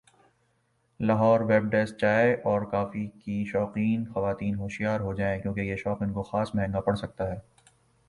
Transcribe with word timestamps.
Lahore 0.99 1.39
web 1.49 1.69
desk 1.71 1.97
چائے 1.97 2.33
اور 2.43 2.61
coffee 2.71 3.05
کی 3.19 3.43
شوقین 3.51 4.05
خواتین 4.13 4.55
ہوشیار 4.55 4.99
ہوجائیں 4.99 5.41
کیونکہ 5.41 5.61
یہ 5.61 5.75
شوق 5.75 6.01
ان 6.01 6.13
کو 6.13 6.23
خاص 6.23 6.55
مہنگا 6.55 6.81
پڑ 6.81 6.95
سکتا 6.95 7.31
ہے 7.31 7.39